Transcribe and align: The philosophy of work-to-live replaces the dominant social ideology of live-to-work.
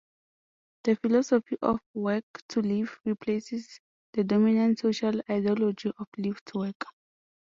The 0.83 0.95
philosophy 0.95 1.57
of 1.61 1.79
work-to-live 1.93 2.99
replaces 3.05 3.79
the 4.13 4.23
dominant 4.23 4.79
social 4.79 5.21
ideology 5.29 5.91
of 5.99 6.07
live-to-work. 6.17 6.87